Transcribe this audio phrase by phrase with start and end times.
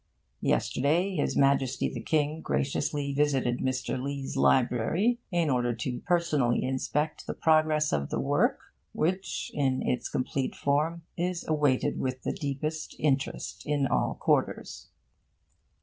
[0.41, 4.01] Yesterday His Majesty the King graciously visited Mr.
[4.01, 8.57] Lee's library in order to personally inspect the progress of the work,
[8.93, 14.89] which, in its complete form, is awaited with the deepest interest in all quarters.